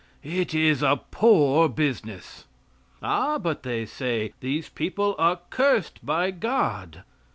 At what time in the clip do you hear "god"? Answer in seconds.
6.31-7.03